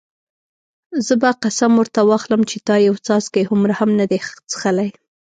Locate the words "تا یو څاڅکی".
2.67-3.43